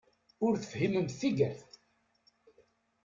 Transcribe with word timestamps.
Ur 0.45 0.53
tefhimemt 0.55 1.15
tigert! 1.19 1.71